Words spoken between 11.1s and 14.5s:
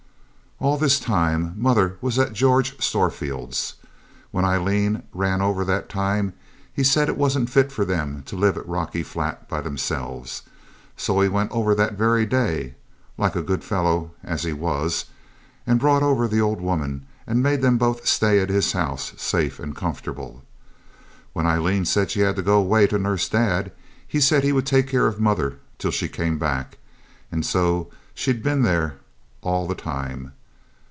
he went over that very day like a good fellow, as